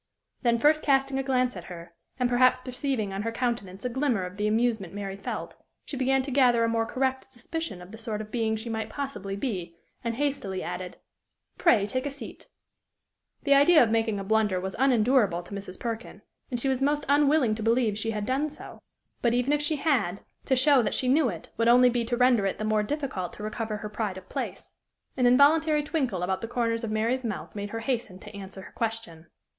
[0.41, 4.23] Then first casting a glance at her, and perhaps perceiving on her countenance a glimmer
[4.25, 7.99] of the amusement Mary felt, she began to gather a more correct suspicion of the
[7.99, 10.97] sort of being she might possibly be, and hastily added,
[11.59, 12.47] "Pray, take a seat."
[13.43, 15.79] The idea of making a blunder was unendurable to Mrs.
[15.79, 18.81] Perkin, and she was most unwilling to believe she had done so;
[19.21, 22.17] but, even if she had, to show that she knew it would only be to
[22.17, 24.71] render it the more difficult to recover her pride of place.
[25.15, 28.71] An involuntary twinkle about the corners of Mary's mouth made her hasten to answer her
[28.71, 29.27] question.